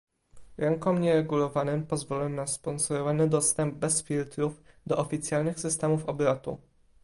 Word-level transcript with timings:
Rynkom 0.57 0.99
nieregulowanym 1.01 1.87
pozwolono 1.87 2.35
na 2.35 2.47
sponsorowany 2.47 3.29
dostęp 3.29 3.75
bez 3.75 4.03
filtrów 4.03 4.61
do 4.85 4.97
oficjalnych 4.97 5.59
systemów 5.59 6.05
obrotu 6.05 6.57